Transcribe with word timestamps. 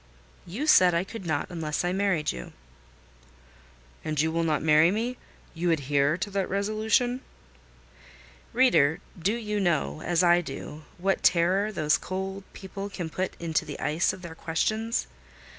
"You 0.47 0.65
said 0.65 0.95
I 0.95 1.03
could 1.03 1.27
not 1.27 1.45
unless 1.51 1.85
I 1.85 1.93
married 1.93 2.31
you." 2.31 2.53
"And 4.03 4.19
you 4.19 4.31
will 4.31 4.41
not 4.43 4.63
marry 4.63 4.89
me! 4.89 5.15
You 5.53 5.69
adhere 5.69 6.17
to 6.17 6.31
that 6.31 6.49
resolution?" 6.49 7.21
Reader, 8.51 8.99
do 9.19 9.35
you 9.35 9.59
know, 9.59 10.01
as 10.03 10.23
I 10.23 10.41
do, 10.41 10.85
what 10.97 11.21
terror 11.21 11.71
those 11.71 11.99
cold 11.99 12.43
people 12.53 12.89
can 12.89 13.11
put 13.11 13.39
into 13.39 13.63
the 13.63 13.79
ice 13.79 14.11
of 14.11 14.23
their 14.23 14.33
questions? 14.33 15.05